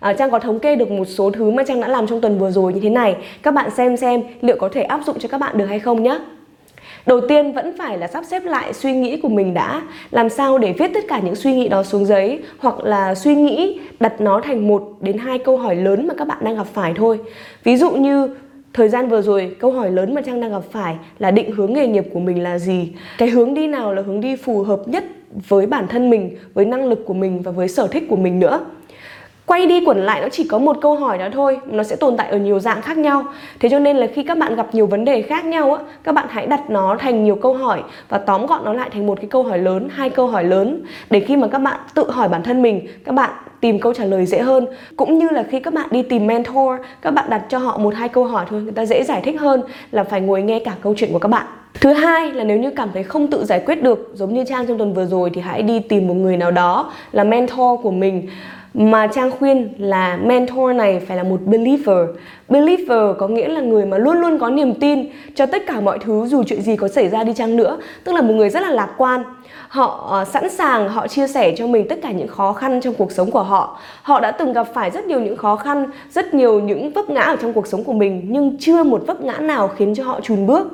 À, 0.01 0.13
Trang 0.13 0.31
có 0.31 0.39
thống 0.39 0.59
kê 0.59 0.77
được 0.77 0.91
một 0.91 1.05
số 1.05 1.31
thứ 1.31 1.51
mà 1.51 1.63
Trang 1.63 1.81
đã 1.81 1.89
làm 1.89 2.07
trong 2.07 2.21
tuần 2.21 2.39
vừa 2.39 2.51
rồi 2.51 2.73
như 2.73 2.81
thế 2.81 2.91
này. 2.91 3.17
Các 3.43 3.51
bạn 3.51 3.71
xem 3.71 3.97
xem 3.97 4.23
liệu 4.41 4.57
có 4.57 4.69
thể 4.69 4.83
áp 4.83 5.01
dụng 5.07 5.19
cho 5.19 5.29
các 5.29 5.39
bạn 5.39 5.59
được 5.59 5.67
hay 5.67 5.79
không 5.79 6.03
nhé. 6.03 6.19
Đầu 7.07 7.21
tiên 7.21 7.53
vẫn 7.53 7.77
phải 7.79 7.99
là 7.99 8.07
sắp 8.07 8.25
xếp 8.25 8.45
lại 8.45 8.73
suy 8.73 8.93
nghĩ 8.93 9.21
của 9.21 9.29
mình 9.29 9.55
đã 9.55 9.83
Làm 10.11 10.29
sao 10.29 10.59
để 10.59 10.73
viết 10.73 10.91
tất 10.95 11.05
cả 11.09 11.21
những 11.25 11.35
suy 11.35 11.55
nghĩ 11.55 11.69
đó 11.69 11.83
xuống 11.83 12.07
giấy 12.07 12.39
Hoặc 12.59 12.85
là 12.85 13.15
suy 13.15 13.35
nghĩ 13.35 13.81
đặt 14.01 14.21
nó 14.21 14.41
thành 14.41 14.69
một 14.69 14.83
đến 15.01 15.19
hai 15.19 15.39
câu 15.39 15.57
hỏi 15.57 15.77
lớn 15.77 16.07
mà 16.09 16.15
các 16.15 16.29
bạn 16.29 16.39
đang 16.41 16.57
gặp 16.57 16.67
phải 16.67 16.93
thôi 16.97 17.19
Ví 17.65 17.77
dụ 17.77 17.91
như 17.91 18.29
Thời 18.77 18.89
gian 18.89 19.09
vừa 19.09 19.23
rồi, 19.23 19.57
câu 19.59 19.73
hỏi 19.73 19.91
lớn 19.91 20.15
mà 20.15 20.21
Trang 20.21 20.41
đang 20.41 20.51
gặp 20.51 20.63
phải 20.71 20.97
là 21.19 21.31
định 21.31 21.53
hướng 21.53 21.73
nghề 21.73 21.87
nghiệp 21.87 22.05
của 22.13 22.21
mình 22.21 22.43
là 22.43 22.59
gì? 22.59 22.93
Cái 23.19 23.31
hướng 23.31 23.55
đi 23.55 23.67
nào 23.67 23.95
là 23.95 24.03
hướng 24.03 24.21
đi 24.21 24.37
phù 24.37 24.63
hợp 24.63 24.81
nhất 24.87 25.05
với 25.49 25.67
bản 25.67 25.89
thân 25.89 26.11
mình, 26.11 26.37
với 26.55 26.65
năng 26.65 26.89
lực 26.89 27.07
của 27.07 27.15
mình 27.15 27.43
và 27.43 27.51
với 27.51 27.69
sở 27.69 27.87
thích 27.87 28.05
của 28.09 28.17
mình 28.17 28.41
nữa? 28.41 28.61
Quay 29.47 29.67
đi 29.67 29.85
quẩn 29.85 29.99
lại 29.99 30.21
nó 30.21 30.29
chỉ 30.29 30.45
có 30.45 30.59
một 30.59 30.77
câu 30.81 30.97
hỏi 30.97 31.19
đó 31.19 31.29
thôi, 31.33 31.59
nó 31.67 31.83
sẽ 31.83 31.97
tồn 31.97 32.17
tại 32.17 32.29
ở 32.29 32.39
nhiều 32.39 32.59
dạng 32.59 32.83
khác 32.83 32.99
nhau. 32.99 33.25
Thế 33.61 33.69
cho 33.69 33.79
nên 33.79 33.97
là 33.97 34.07
khi 34.15 34.23
các 34.23 34.39
bạn 34.39 34.57
gặp 34.57 34.75
nhiều 34.75 34.87
vấn 34.87 35.05
đề 35.05 35.23
khác 35.23 35.45
nhau 35.45 35.75
á, 35.75 35.83
các 36.05 36.15
bạn 36.15 36.27
hãy 36.29 36.47
đặt 36.47 36.71
nó 36.71 36.97
thành 36.99 37.25
nhiều 37.25 37.37
câu 37.37 37.55
hỏi 37.55 37.83
và 38.09 38.19
tóm 38.19 38.47
gọn 38.47 38.65
nó 38.65 38.73
lại 38.73 38.91
thành 38.93 39.07
một 39.07 39.19
cái 39.21 39.27
câu 39.31 39.43
hỏi 39.43 39.59
lớn, 39.59 39.89
hai 39.93 40.11
câu 40.11 40.27
hỏi 40.27 40.45
lớn. 40.45 40.83
Để 41.11 41.21
khi 41.21 41.37
mà 41.37 41.49
các 41.49 41.59
bạn 41.59 41.81
tự 41.95 42.11
hỏi 42.11 42.29
bản 42.29 42.43
thân 42.43 42.63
mình, 42.63 42.87
các 43.05 43.15
bạn 43.15 43.31
tìm 43.61 43.81
câu 43.81 43.95
trả 43.95 44.05
lời 44.05 44.27
dễ 44.27 44.39
hơn. 44.39 44.67
Cũng 44.97 45.19
như 45.19 45.29
là 45.29 45.43
khi 45.43 45.61
các 45.61 45.75
bạn 45.75 45.87
đi 45.91 46.03
tìm 46.03 46.27
mentor, 46.27 46.81
các 47.03 47.11
bạn 47.11 47.31
đặt 47.31 47.43
cho 47.49 47.59
họ 47.59 47.79
một, 47.79 47.95
hai 47.95 48.09
câu 48.09 48.25
hỏi 48.25 48.45
thôi, 48.49 48.63
người 48.63 48.73
ta 48.73 48.85
dễ 48.85 49.03
giải 49.03 49.21
thích 49.25 49.41
hơn 49.41 49.63
là 49.91 50.05
phải 50.05 50.21
ngồi 50.21 50.43
nghe 50.43 50.59
cả 50.59 50.73
câu 50.83 50.95
chuyện 50.97 51.13
của 51.13 51.19
các 51.19 51.29
bạn. 51.29 51.47
Thứ 51.81 51.93
hai 51.93 52.33
là 52.33 52.45
nếu 52.45 52.59
như 52.59 52.71
cảm 52.71 52.89
thấy 52.95 53.03
không 53.03 53.27
tự 53.27 53.45
giải 53.45 53.63
quyết 53.67 53.83
được, 53.83 54.11
giống 54.15 54.35
như 54.35 54.45
Trang 54.49 54.67
trong 54.67 54.79
tuần 54.79 54.95
vừa 54.95 55.07
rồi 55.07 55.31
thì 55.35 55.41
hãy 55.41 55.63
đi 55.63 55.79
tìm 55.79 56.09
một 56.09 56.15
người 56.15 56.37
nào 56.37 56.51
đó 56.51 56.93
là 57.13 57.25
mentor 57.25 57.81
của 57.83 57.91
mình 57.91 58.29
mà 58.77 59.07
Trang 59.07 59.31
khuyên 59.31 59.69
là 59.79 60.17
mentor 60.17 60.77
này 60.77 61.01
phải 61.01 61.17
là 61.17 61.23
một 61.23 61.41
believer. 61.45 62.09
Believer 62.49 63.17
có 63.19 63.29
nghĩa 63.29 63.49
là 63.49 63.61
người 63.61 63.87
mà 63.87 63.99
luôn 63.99 64.17
luôn 64.17 64.39
có 64.39 64.51
niềm 64.51 64.75
tin 64.75 65.07
cho 65.35 65.47
tất 65.47 65.63
cả 65.67 65.81
mọi 65.81 65.99
thứ, 65.99 66.27
dù 66.27 66.43
chuyện 66.47 66.63
gì 66.63 66.77
có 66.77 66.89
xảy 66.89 67.09
ra 67.09 67.25
đi 67.25 67.33
chăng 67.33 67.57
nữa. 67.57 67.79
Tức 68.05 68.13
là 68.13 68.23
một 68.23 68.35
người 68.35 68.51
rất 68.51 68.61
là 68.61 68.71
lạc 68.71 68.91
quan 68.99 69.23
họ 69.69 70.07
ờ, 70.11 70.25
sẵn 70.25 70.51
sàng 70.51 70.89
họ 70.89 71.09
chia 71.09 71.27
sẻ 71.27 71.55
cho 71.57 71.67
mình 71.67 71.89
tất 71.89 71.99
cả 72.03 72.11
những 72.11 72.29
khó 72.29 72.53
khăn 72.53 72.81
trong 72.81 72.95
cuộc 72.95 73.13
sống 73.13 73.31
của 73.31 73.43
họ. 73.43 73.79
Họ 74.03 74.21
đã 74.21 74.31
từng 74.31 74.53
gặp 74.53 74.67
phải 74.75 74.91
rất 74.91 75.07
nhiều 75.07 75.21
những 75.21 75.37
khó 75.37 75.57
khăn, 75.57 75.87
rất 76.11 76.35
nhiều 76.35 76.61
những 76.61 76.91
vấp 76.91 77.11
ngã 77.11 77.21
ở 77.21 77.37
trong 77.37 77.53
cuộc 77.53 77.67
sống 77.67 77.85
của 77.85 77.93
mình, 77.93 78.23
nhưng 78.29 78.57
chưa 78.61 78.83
một 78.83 79.03
vấp 79.07 79.21
ngã 79.21 79.39
nào 79.39 79.69
khiến 79.69 79.95
cho 79.95 80.05
họ 80.05 80.21
chùn 80.21 80.47
bước. 80.47 80.69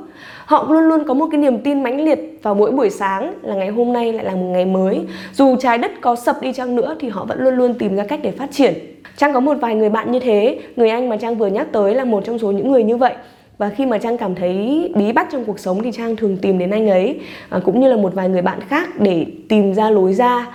Họ 0.47 0.67
luôn 0.69 0.83
luôn 0.83 1.05
có 1.09 1.15
một 1.15 1.27
cái 1.31 1.41
niềm 1.41 1.59
tin 1.59 1.83
mãnh 1.83 2.05
liệt 2.05 2.39
vào 2.43 2.55
mỗi 2.55 2.71
buổi 2.71 2.91
sáng 2.91 3.35
là 3.43 3.55
ngày 3.55 3.69
hôm 3.69 3.93
nay 3.93 4.13
lại 4.13 4.25
là 4.25 4.33
một 4.33 4.47
ngày 4.47 4.67
mới. 4.67 5.01
Dù 5.33 5.57
trái 5.57 5.79
đất 5.79 5.91
có 6.01 6.17
sập 6.17 6.43
đi 6.43 6.53
chăng 6.53 6.77
nữa 6.77 6.97
thì 7.01 7.09
họ 7.09 7.25
vẫn 7.25 7.41
luôn 7.41 7.55
luôn 7.55 7.75
tìm 7.75 7.97
ra 7.97 8.05
cách 8.05 8.21
để 8.23 8.31
phát 8.31 8.51
triển. 8.53 8.75
Trang 9.17 9.33
có 9.33 9.41
một 9.41 9.55
vài 9.61 9.75
người 9.75 9.89
bạn 9.89 10.13
như 10.13 10.19
thế, 10.21 10.59
người 10.77 10.91
anh 10.91 11.09
mà 11.09 11.17
trang 11.17 11.39
vừa 11.39 11.47
nhắc 11.47 11.67
tới 11.73 11.95
là 11.95 12.05
một 12.05 12.25
trong 12.25 12.39
số 12.39 12.51
những 12.51 12.73
người 12.73 12.85
như 12.85 12.97
vậy 12.97 13.15
và 13.63 13.69
khi 13.69 13.87
mà 13.87 13.99
trang 13.99 14.19
cảm 14.19 14.35
thấy 14.35 14.91
bí 14.95 15.13
bách 15.13 15.29
trong 15.33 15.45
cuộc 15.45 15.59
sống 15.59 15.83
thì 15.83 15.93
trang 15.93 16.17
thường 16.17 16.37
tìm 16.37 16.59
đến 16.59 16.71
anh 16.71 16.89
ấy 16.89 17.21
à, 17.49 17.61
cũng 17.65 17.81
như 17.81 17.89
là 17.89 17.97
một 17.97 18.15
vài 18.15 18.29
người 18.29 18.43
bạn 18.43 18.61
khác 18.69 18.89
để 19.01 19.27
tìm 19.49 19.75
ra 19.75 19.91
lối 19.91 20.15
ra. 20.15 20.47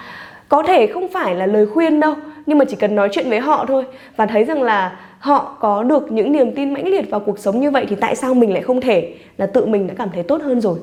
Có 0.49 0.63
thể 0.63 0.87
không 0.87 1.07
phải 1.07 1.35
là 1.35 1.45
lời 1.45 1.65
khuyên 1.65 1.99
đâu 1.99 2.13
nhưng 2.45 2.57
mà 2.57 2.65
chỉ 2.65 2.75
cần 2.75 2.95
nói 2.95 3.09
chuyện 3.11 3.29
với 3.29 3.39
họ 3.39 3.65
thôi. 3.67 3.83
Và 4.15 4.25
thấy 4.25 4.43
rằng 4.43 4.63
là 4.63 4.99
họ 5.19 5.57
có 5.59 5.83
được 5.83 6.11
những 6.11 6.31
niềm 6.31 6.55
tin 6.55 6.73
mãnh 6.73 6.87
liệt 6.87 7.09
vào 7.09 7.19
cuộc 7.19 7.39
sống 7.39 7.59
như 7.59 7.71
vậy 7.71 7.85
thì 7.89 7.95
tại 7.95 8.15
sao 8.15 8.33
mình 8.33 8.53
lại 8.53 8.61
không 8.61 8.81
thể 8.81 9.13
là 9.37 9.45
tự 9.45 9.65
mình 9.65 9.87
đã 9.87 9.93
cảm 9.97 10.09
thấy 10.13 10.23
tốt 10.23 10.41
hơn 10.41 10.61
rồi? 10.61 10.79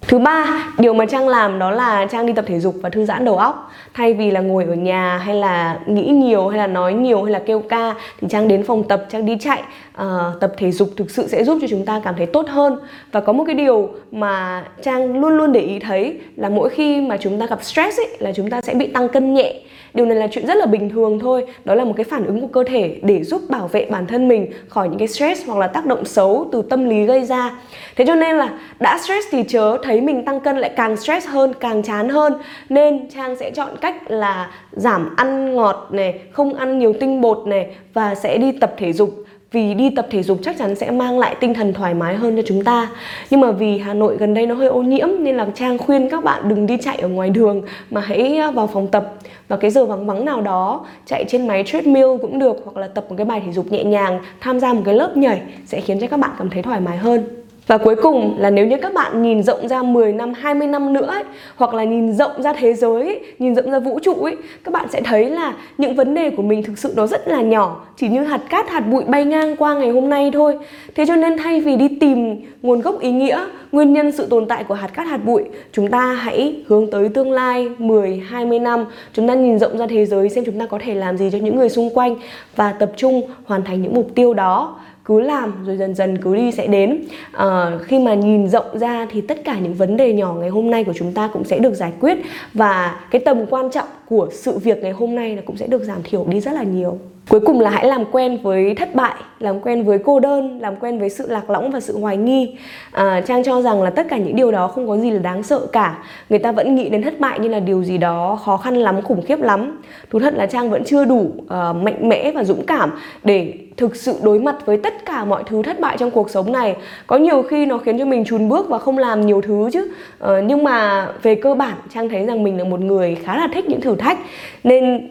Thứ 0.00 0.18
ba, 0.18 0.64
điều 0.78 0.94
mà 0.94 1.06
Trang 1.06 1.28
làm 1.28 1.58
đó 1.58 1.70
là 1.70 2.06
Trang 2.06 2.26
đi 2.26 2.32
tập 2.32 2.44
thể 2.48 2.60
dục 2.60 2.74
và 2.82 2.88
thư 2.88 3.04
giãn 3.04 3.24
đầu 3.24 3.36
óc. 3.36 3.70
Thay 3.94 4.14
vì 4.14 4.30
là 4.30 4.40
ngồi 4.40 4.64
ở 4.64 4.74
nhà 4.74 5.18
hay 5.18 5.34
là 5.34 5.78
nghĩ 5.86 6.02
nhiều 6.02 6.48
hay 6.48 6.58
là 6.58 6.66
nói 6.66 6.94
nhiều 6.94 7.22
hay 7.22 7.32
là 7.32 7.38
kêu 7.46 7.60
ca 7.60 7.94
Thì 8.20 8.28
Trang 8.30 8.48
đến 8.48 8.62
phòng 8.62 8.88
tập, 8.88 9.04
Trang 9.10 9.26
đi 9.26 9.36
chạy. 9.40 9.62
Uh, 10.02 10.40
Tập 10.40 10.52
thể 10.56 10.70
dục 10.70 10.88
thực 10.96 11.10
sự 11.10 11.28
sẽ 11.28 11.44
giúp 11.44 11.58
cho 11.60 11.66
chúng 11.70 11.84
ta 11.84 12.00
cảm 12.04 12.14
thấy 12.16 12.26
tốt 12.26 12.48
hơn. 12.48 12.76
Và 13.12 13.20
có 13.20 13.32
một 13.32 13.44
cái 13.46 13.54
điều 13.54 13.88
mà 14.10 14.64
Trang 14.82 15.20
luôn 15.20 15.36
luôn 15.36 15.52
để 15.52 15.60
ý 15.60 15.78
thấy 15.78 16.20
Là 16.36 16.48
mỗi 16.48 16.68
khi 16.68 17.00
mà 17.00 17.16
chúng 17.16 17.40
ta 17.40 17.46
gặp 17.46 17.64
stress 17.64 18.00
ấy, 18.00 18.08
là 18.18 18.32
chúng 18.32 18.50
ta 18.50 18.60
sẽ 18.60 18.74
bị 18.74 18.86
tăng 18.86 19.08
cân 19.08 19.34
nhẹ. 19.34 19.54
Điều 19.94 20.06
này 20.06 20.16
là 20.16 20.26
chuyện 20.30 20.46
rất 20.46 20.56
là 20.56 20.66
bình 20.66 20.90
thường 20.90 21.18
thôi. 21.18 21.46
Đó 21.64 21.74
là 21.74 21.84
một 21.84 21.94
cái 21.96 22.04
phản 22.04 22.26
ứng 22.26 22.40
của 22.40 22.46
cơ 22.46 22.64
thể 22.64 22.96
để 23.02 23.24
giúp 23.24 23.42
bảo 23.48 23.68
vệ 23.68 23.86
bản 23.90 24.06
thân 24.06 24.28
mình 24.28 24.46
khỏi 24.68 24.88
những 24.88 24.98
cái 24.98 25.08
stress 25.08 25.46
hoặc 25.46 25.58
là 25.58 25.66
tác 25.66 25.86
động 25.86 26.04
xấu 26.04 26.48
từ 26.52 26.62
tâm 26.62 26.88
lý 26.88 27.04
gây 27.04 27.24
ra. 27.24 27.50
Thế 27.96 28.04
cho 28.06 28.14
nên 28.14 28.36
là 28.36 28.50
đã 28.80 28.98
stress 28.98 29.26
thì 29.30 29.42
chớ 29.48 29.78
thấy 29.88 30.00
mình 30.00 30.24
tăng 30.24 30.40
cân 30.40 30.58
lại 30.58 30.70
càng 30.76 30.96
stress 30.96 31.28
hơn, 31.28 31.52
càng 31.60 31.82
chán 31.82 32.08
hơn. 32.08 32.32
Nên 32.68 33.10
Trang 33.10 33.36
sẽ 33.36 33.50
chọn 33.50 33.68
cách 33.80 34.10
là 34.10 34.50
giảm 34.72 35.16
ăn 35.16 35.54
ngọt 35.54 35.88
này, 35.90 36.18
không 36.32 36.54
ăn 36.54 36.78
nhiều 36.78 36.92
tinh 37.00 37.20
bột 37.20 37.46
này 37.46 37.66
Và 37.94 38.14
sẽ 38.14 38.38
đi 38.38 38.52
tập 38.52 38.74
thể 38.78 38.92
dục. 38.92 39.24
Vì 39.52 39.74
đi 39.74 39.90
tập 39.90 40.06
thể 40.10 40.22
dục 40.22 40.38
chắc 40.42 40.58
chắn 40.58 40.74
sẽ 40.74 40.90
mang 40.90 41.18
lại 41.18 41.36
tinh 41.40 41.54
thần 41.54 41.72
thoải 41.72 41.94
mái 41.94 42.14
hơn 42.16 42.36
cho 42.36 42.42
chúng 42.46 42.64
ta. 42.64 42.88
Nhưng 43.30 43.40
mà 43.40 43.50
vì 43.50 43.78
Hà 43.78 43.94
Nội 43.94 44.16
gần 44.16 44.34
đây 44.34 44.46
nó 44.46 44.54
hơi 44.54 44.68
ô 44.68 44.82
nhiễm 44.82 45.08
nên 45.18 45.36
là 45.36 45.46
Trang 45.54 45.78
khuyên 45.78 46.08
các 46.08 46.24
bạn 46.24 46.48
đừng 46.48 46.66
đi 46.66 46.76
chạy 46.76 46.96
ở 46.96 47.08
ngoài 47.08 47.30
đường 47.30 47.62
mà 47.90 48.00
hãy 48.00 48.40
vào 48.54 48.66
phòng 48.66 48.86
tập. 48.86 49.14
Vào 49.48 49.58
cái 49.58 49.70
giờ 49.70 49.84
vắng 49.84 50.06
vắng 50.06 50.24
nào 50.24 50.40
đó 50.40 50.86
chạy 51.06 51.24
trên 51.28 51.46
máy 51.46 51.64
treadmill 51.66 52.08
cũng 52.22 52.38
được 52.38 52.56
hoặc 52.64 52.76
là 52.76 52.88
tập 52.88 53.04
một 53.08 53.14
cái 53.18 53.26
bài 53.26 53.42
thể 53.46 53.52
dục 53.52 53.72
nhẹ 53.72 53.84
nhàng 53.84 54.20
tham 54.40 54.60
gia 54.60 54.72
một 54.72 54.82
cái 54.84 54.94
lớp 54.94 55.16
nhảy 55.16 55.42
sẽ 55.66 55.80
khiến 55.80 56.00
cho 56.00 56.06
các 56.06 56.20
bạn 56.20 56.30
cảm 56.38 56.50
thấy 56.50 56.62
thoải 56.62 56.80
mái 56.80 56.96
hơn 56.96 57.37
và 57.68 57.78
cuối 57.78 57.96
cùng 57.96 58.34
là 58.38 58.50
nếu 58.50 58.66
như 58.66 58.76
các 58.82 58.94
bạn 58.94 59.22
nhìn 59.22 59.42
rộng 59.42 59.68
ra 59.68 59.82
10 59.82 60.12
năm, 60.12 60.32
20 60.32 60.68
năm 60.68 60.92
nữa 60.92 61.06
ấy, 61.06 61.24
hoặc 61.56 61.74
là 61.74 61.84
nhìn 61.84 62.12
rộng 62.12 62.42
ra 62.42 62.52
thế 62.52 62.74
giới, 62.74 63.02
ấy, 63.02 63.20
nhìn 63.38 63.54
rộng 63.54 63.70
ra 63.70 63.78
vũ 63.78 63.98
trụ 64.02 64.14
ấy, 64.14 64.36
các 64.64 64.72
bạn 64.72 64.86
sẽ 64.92 65.00
thấy 65.00 65.30
là 65.30 65.54
những 65.78 65.94
vấn 65.94 66.14
đề 66.14 66.30
của 66.30 66.42
mình 66.42 66.62
thực 66.62 66.78
sự 66.78 66.92
nó 66.96 67.06
rất 67.06 67.28
là 67.28 67.42
nhỏ, 67.42 67.86
chỉ 67.96 68.08
như 68.08 68.24
hạt 68.24 68.40
cát, 68.50 68.68
hạt 68.68 68.80
bụi 68.80 69.04
bay 69.06 69.24
ngang 69.24 69.56
qua 69.56 69.74
ngày 69.74 69.90
hôm 69.90 70.10
nay 70.10 70.30
thôi. 70.32 70.58
Thế 70.94 71.06
cho 71.06 71.16
nên 71.16 71.38
thay 71.38 71.60
vì 71.60 71.76
đi 71.76 71.88
tìm 71.88 72.36
nguồn 72.62 72.80
gốc 72.80 73.00
ý 73.00 73.12
nghĩa, 73.12 73.46
nguyên 73.72 73.92
nhân 73.92 74.12
sự 74.12 74.26
tồn 74.26 74.46
tại 74.46 74.64
của 74.64 74.74
hạt 74.74 74.88
cát, 74.94 75.06
hạt 75.06 75.24
bụi, 75.24 75.44
chúng 75.72 75.88
ta 75.88 76.12
hãy 76.12 76.62
hướng 76.66 76.90
tới 76.90 77.08
tương 77.08 77.32
lai 77.32 77.68
10, 77.78 78.22
20 78.28 78.58
năm, 78.58 78.84
chúng 79.12 79.28
ta 79.28 79.34
nhìn 79.34 79.58
rộng 79.58 79.78
ra 79.78 79.86
thế 79.86 80.06
giới 80.06 80.28
xem 80.28 80.44
chúng 80.44 80.58
ta 80.58 80.66
có 80.66 80.78
thể 80.84 80.94
làm 80.94 81.16
gì 81.16 81.30
cho 81.32 81.38
những 81.38 81.56
người 81.56 81.68
xung 81.68 81.90
quanh 81.94 82.16
và 82.56 82.72
tập 82.72 82.92
trung 82.96 83.22
hoàn 83.44 83.64
thành 83.64 83.82
những 83.82 83.94
mục 83.94 84.10
tiêu 84.14 84.34
đó 84.34 84.76
cứ 85.08 85.20
làm 85.20 85.64
rồi 85.66 85.76
dần 85.76 85.94
dần 85.94 86.18
cứ 86.22 86.36
đi 86.36 86.52
sẽ 86.52 86.66
đến. 86.66 87.04
À, 87.32 87.78
khi 87.82 87.98
mà 87.98 88.14
nhìn 88.14 88.48
rộng 88.48 88.78
ra 88.78 89.06
thì 89.10 89.20
tất 89.20 89.44
cả 89.44 89.58
những 89.58 89.74
vấn 89.74 89.96
đề 89.96 90.12
nhỏ 90.12 90.34
ngày 90.34 90.48
hôm 90.48 90.70
nay 90.70 90.84
của 90.84 90.92
chúng 90.96 91.12
ta 91.12 91.30
cũng 91.32 91.44
sẽ 91.44 91.58
được 91.58 91.74
giải 91.74 91.92
quyết 92.00 92.18
và 92.54 93.00
cái 93.10 93.20
tầm 93.24 93.46
quan 93.46 93.70
trọng 93.70 93.88
của 94.08 94.28
sự 94.32 94.58
việc 94.58 94.82
ngày 94.82 94.92
hôm 94.92 95.14
nay 95.14 95.36
là 95.36 95.42
cũng 95.46 95.56
sẽ 95.56 95.66
được 95.66 95.84
giảm 95.84 96.02
thiểu 96.04 96.24
đi 96.28 96.40
rất 96.40 96.52
là 96.52 96.62
nhiều 96.62 96.98
cuối 97.28 97.40
cùng 97.40 97.60
là 97.60 97.70
hãy 97.70 97.86
làm 97.86 98.04
quen 98.04 98.38
với 98.42 98.74
thất 98.74 98.94
bại 98.94 99.14
làm 99.40 99.60
quen 99.60 99.84
với 99.84 99.98
cô 99.98 100.20
đơn 100.20 100.60
làm 100.60 100.76
quen 100.76 100.98
với 100.98 101.10
sự 101.10 101.28
lạc 101.28 101.50
lõng 101.50 101.70
và 101.70 101.80
sự 101.80 101.98
hoài 101.98 102.16
nghi. 102.16 102.56
À, 102.90 103.20
trang 103.20 103.44
cho 103.44 103.62
rằng 103.62 103.82
là 103.82 103.90
tất 103.90 104.06
cả 104.08 104.16
những 104.16 104.36
điều 104.36 104.50
đó 104.50 104.68
không 104.68 104.88
có 104.88 104.96
gì 104.96 105.10
là 105.10 105.18
đáng 105.18 105.42
sợ 105.42 105.66
cả. 105.72 105.98
Người 106.28 106.38
ta 106.38 106.52
vẫn 106.52 106.74
nghĩ 106.74 106.88
đến 106.88 107.02
thất 107.02 107.20
bại 107.20 107.38
như 107.38 107.48
là 107.48 107.60
điều 107.60 107.84
gì 107.84 107.98
đó 107.98 108.38
khó 108.44 108.56
khăn 108.56 108.76
lắm 108.76 109.02
khủng 109.02 109.22
khiếp 109.22 109.40
lắm. 109.40 109.78
Thú 110.10 110.18
thật 110.18 110.34
là 110.34 110.46
trang 110.46 110.70
vẫn 110.70 110.84
chưa 110.84 111.04
đủ 111.04 111.20
uh, 111.20 111.76
mạnh 111.76 112.08
mẽ 112.08 112.32
và 112.34 112.44
dũng 112.44 112.66
cảm 112.66 112.90
để 113.24 113.54
thực 113.76 113.96
sự 113.96 114.14
đối 114.22 114.38
mặt 114.38 114.56
với 114.66 114.76
tất 114.76 115.06
cả 115.06 115.24
mọi 115.24 115.42
thứ 115.46 115.62
thất 115.62 115.80
bại 115.80 115.96
trong 115.98 116.10
cuộc 116.10 116.30
sống 116.30 116.52
này. 116.52 116.76
Có 117.06 117.16
nhiều 117.16 117.42
khi 117.42 117.66
nó 117.66 117.78
khiến 117.78 117.98
cho 117.98 118.04
mình 118.04 118.24
chùn 118.24 118.48
bước 118.48 118.68
và 118.68 118.78
không 118.78 118.98
làm 118.98 119.26
nhiều 119.26 119.40
thứ 119.40 119.70
chứ. 119.72 119.90
Uh, 120.24 120.30
nhưng 120.46 120.64
mà 120.64 121.08
về 121.22 121.34
cơ 121.34 121.54
bản 121.54 121.76
trang 121.94 122.08
thấy 122.08 122.26
rằng 122.26 122.42
mình 122.42 122.58
là 122.58 122.64
một 122.64 122.80
người 122.80 123.14
khá 123.14 123.36
là 123.36 123.48
thích 123.54 123.68
những 123.68 123.80
thử 123.80 123.96
thách. 123.96 124.18
Nên 124.64 125.08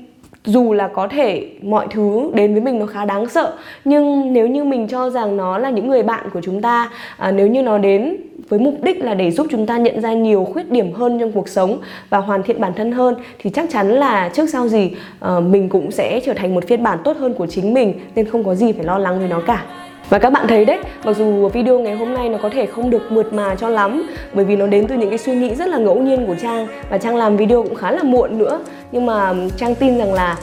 dù 0.48 0.74
là 0.74 0.88
có 0.88 1.08
thể 1.08 1.48
mọi 1.62 1.88
thứ 1.92 2.32
đến 2.34 2.54
với 2.54 2.62
mình 2.62 2.80
nó 2.80 2.86
khá 2.86 3.06
đáng 3.06 3.30
sợ 3.30 3.54
nhưng 3.86 4.34
nếu 4.34 4.48
như 4.48 4.64
mình 4.64 4.88
cho 4.88 5.10
rằng 5.10 5.38
nó 5.38 5.58
là 5.58 5.70
những 5.70 5.88
người 5.88 6.04
bạn 6.04 6.30
của 6.34 6.42
chúng 6.44 6.62
ta 6.62 6.90
à, 7.18 7.32
nếu 7.32 7.48
như 7.48 7.62
nó 7.62 7.78
đến 7.78 8.18
với 8.50 8.60
mục 8.60 8.74
đích 8.82 9.04
là 9.04 9.14
để 9.14 9.32
giúp 9.32 9.48
chúng 9.52 9.66
ta 9.66 9.78
nhận 9.78 10.02
ra 10.02 10.14
nhiều 10.14 10.46
khuyết 10.54 10.72
điểm 10.72 10.94
hơn 10.94 11.20
trong 11.20 11.32
cuộc 11.32 11.50
sống 11.50 11.78
và 12.10 12.18
hoàn 12.18 12.44
thiện 12.44 12.62
bản 12.62 12.74
thân 12.76 12.92
hơn 12.92 13.16
thì 13.40 13.50
chắc 13.50 13.70
chắn 13.70 13.90
là 13.90 14.30
trước 14.30 14.50
sau 14.50 14.68
gì 14.68 14.92
à, 15.20 15.40
mình 15.40 15.70
cũng 15.70 15.92
sẽ 15.92 16.20
trở 16.26 16.34
thành 16.34 16.56
một 16.56 16.68
phiên 16.68 16.84
bản 16.84 17.00
tốt 17.04 17.18
hơn 17.18 17.34
của 17.34 17.48
chính 17.48 17.74
mình 17.74 17.94
nên 18.16 18.26
không 18.26 18.44
có 18.44 18.56
gì 18.56 18.72
phải 18.72 18.86
lo 18.86 18.98
lắng 18.98 19.20
với 19.20 19.28
nó 19.28 19.42
cả 19.48 19.66
và 20.10 20.20
các 20.20 20.30
bạn 20.30 20.48
thấy 20.48 20.66
đấy, 20.66 20.80
mặc 21.04 21.18
dù 21.18 21.48
video 21.48 21.80
ngày 21.80 21.96
hôm 21.96 22.14
nay 22.14 22.30
nó 22.30 22.38
có 22.42 22.50
thể 22.50 22.66
không 22.66 22.90
được 22.90 23.12
mượt 23.12 23.34
mà 23.34 23.56
cho 23.56 23.70
lắm 23.70 24.10
Bởi 24.34 24.46
vì 24.46 24.56
nó 24.56 24.68
đến 24.68 24.88
từ 24.88 24.96
những 24.96 25.10
cái 25.10 25.18
suy 25.18 25.36
nghĩ 25.36 25.56
rất 25.56 25.68
là 25.68 25.78
ngẫu 25.78 26.02
nhiên 26.02 26.28
của 26.28 26.36
Trang 26.42 26.68
Và 26.90 26.98
Trang 26.98 27.16
làm 27.16 27.38
video 27.38 27.64
cũng 27.64 27.76
khá 27.76 27.92
là 27.92 28.04
muộn 28.04 28.38
nữa. 28.38 28.60
Nhưng 28.92 29.06
mà 29.06 29.34
Trang 29.58 29.76
tin 29.76 29.98
rằng 29.98 30.14
là 30.14 30.38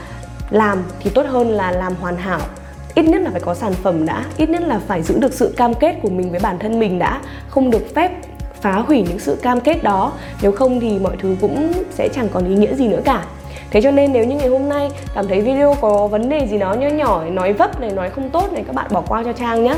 làm 0.51 0.79
thì 1.01 1.11
tốt 1.11 1.27
hơn 1.29 1.51
là 1.51 1.73
làm 1.73 1.95
hoàn 2.01 2.17
hảo. 2.17 2.41
Ít 2.95 3.03
nhất 3.03 3.23
là 3.23 3.31
phải 3.31 3.41
có 3.41 3.55
sản 3.55 3.73
phẩm 3.73 4.07
đã 4.07 4.25
ít 4.37 4.51
nhất 4.51 4.63
là 4.63 4.81
phải 4.87 5.03
giữ 5.03 5.19
được 5.19 5.33
sự 5.33 5.55
cam 5.57 5.75
kết 5.75 5.95
của 6.03 6.11
mình 6.11 6.31
với 6.31 6.41
bản 6.41 6.59
thân 6.59 6.79
mình 6.79 6.99
đã 6.99 7.21
không 7.49 7.71
được 7.71 7.95
phép 7.95 8.11
phá 8.61 8.73
hủy 8.73 9.05
những 9.09 9.19
sự 9.19 9.37
cam 9.43 9.61
kết 9.61 9.83
đó. 9.83 10.13
Nếu 10.43 10.53
không 10.53 10.81
thì 10.81 10.99
mọi 10.99 11.17
thứ 11.19 11.37
cũng 11.41 11.73
sẽ 11.91 12.09
chẳng 12.15 12.29
còn 12.33 12.49
ý 12.49 12.55
nghĩa 12.55 12.75
gì 12.75 12.89
nữa 12.89 13.01
cả. 13.05 13.25
Thế 13.75 13.81
cho 13.81 13.91
nên 13.91 14.13
nếu 14.13 14.25
như 14.25 14.37
ngày 14.37 14.49
hôm 14.49 14.69
nay 14.69 14.91
cảm 15.15 15.29
thấy 15.29 15.41
video 15.41 15.77
có 15.81 16.07
vấn 16.07 16.29
đề 16.29 16.47
gì 16.47 16.59
đó 16.59 16.75
nhỏ 16.75 16.89
nhỏ 16.89 17.25
nói 17.31 17.53
vấp 17.53 17.81
này, 17.81 17.91
nói 17.91 18.11
không 18.11 18.31
tốt 18.31 18.53
này 18.53 18.65
các 18.67 18.75
bạn 18.75 18.87
bỏ 18.91 19.03
qua 19.09 19.23
cho 19.25 19.33
Trang 19.33 19.65
nhé. 19.65 19.75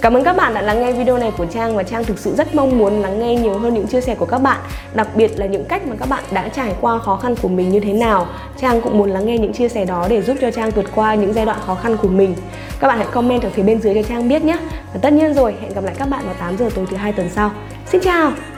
Cảm 0.00 0.14
ơn 0.14 0.24
các 0.24 0.36
bạn 0.36 0.54
đã 0.54 0.62
lắng 0.62 0.80
nghe 0.80 0.92
video 0.92 1.18
này 1.18 1.32
của 1.38 1.46
Trang 1.46 1.76
và 1.76 1.82
Trang 1.82 2.04
thực 2.04 2.18
sự 2.18 2.34
rất 2.34 2.54
mong 2.54 2.78
muốn 2.78 3.02
lắng 3.02 3.18
nghe 3.20 3.34
nhiều 3.34 3.58
hơn 3.58 3.74
những 3.74 3.86
chia 3.86 4.00
sẻ 4.00 4.14
của 4.14 4.26
các 4.26 4.38
bạn 4.38 4.60
Đặc 4.94 5.08
biệt 5.14 5.38
là 5.38 5.46
những 5.46 5.64
cách 5.64 5.86
mà 5.86 5.96
các 6.00 6.08
bạn 6.08 6.24
đã 6.30 6.48
trải 6.48 6.74
qua 6.80 6.98
khó 6.98 7.16
khăn 7.16 7.34
của 7.42 7.48
mình 7.48 7.68
như 7.68 7.80
thế 7.80 7.92
nào 7.92 8.26
Trang 8.60 8.80
cũng 8.80 8.98
muốn 8.98 9.10
lắng 9.10 9.26
nghe 9.26 9.38
những 9.38 9.52
chia 9.52 9.68
sẻ 9.68 9.84
đó 9.84 10.06
để 10.10 10.22
giúp 10.22 10.36
cho 10.40 10.50
Trang 10.50 10.70
vượt 10.70 10.86
qua 10.94 11.14
những 11.14 11.32
giai 11.32 11.46
đoạn 11.46 11.58
khó 11.66 11.74
khăn 11.74 11.96
của 11.96 12.08
mình 12.08 12.34
Các 12.80 12.88
bạn 12.88 12.98
hãy 12.98 13.06
comment 13.12 13.42
ở 13.42 13.50
phía 13.50 13.62
bên 13.62 13.80
dưới 13.80 13.94
cho 13.94 14.02
Trang 14.02 14.28
biết 14.28 14.44
nhé 14.44 14.58
Và 14.92 15.00
tất 15.02 15.12
nhiên 15.12 15.34
rồi, 15.34 15.54
hẹn 15.62 15.74
gặp 15.74 15.84
lại 15.84 15.94
các 15.98 16.08
bạn 16.08 16.24
vào 16.24 16.34
8 16.34 16.56
giờ 16.56 16.70
tối 16.74 16.86
thứ 16.90 16.96
hai 16.96 17.12
tuần 17.12 17.28
sau 17.34 17.50
Xin 17.86 18.00
chào! 18.00 18.57